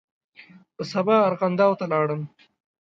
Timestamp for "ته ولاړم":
1.79-2.21